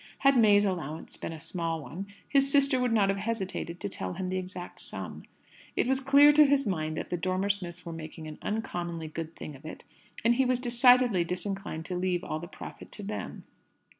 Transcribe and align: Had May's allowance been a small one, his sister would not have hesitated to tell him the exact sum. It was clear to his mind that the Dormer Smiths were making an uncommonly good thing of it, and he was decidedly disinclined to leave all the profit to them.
Had 0.17 0.35
May's 0.35 0.65
allowance 0.65 1.15
been 1.15 1.31
a 1.31 1.39
small 1.39 1.79
one, 1.79 2.07
his 2.27 2.51
sister 2.51 2.79
would 2.79 2.91
not 2.91 3.09
have 3.09 3.19
hesitated 3.19 3.79
to 3.79 3.87
tell 3.87 4.13
him 4.13 4.29
the 4.29 4.37
exact 4.39 4.79
sum. 4.79 5.21
It 5.75 5.85
was 5.85 5.99
clear 5.99 6.33
to 6.33 6.43
his 6.47 6.65
mind 6.65 6.97
that 6.97 7.11
the 7.11 7.17
Dormer 7.17 7.49
Smiths 7.49 7.85
were 7.85 7.93
making 7.93 8.25
an 8.27 8.39
uncommonly 8.41 9.09
good 9.09 9.35
thing 9.35 9.55
of 9.55 9.63
it, 9.63 9.83
and 10.25 10.33
he 10.33 10.43
was 10.43 10.57
decidedly 10.57 11.23
disinclined 11.23 11.85
to 11.85 11.95
leave 11.95 12.23
all 12.23 12.39
the 12.39 12.47
profit 12.47 12.91
to 12.93 13.03
them. 13.03 13.43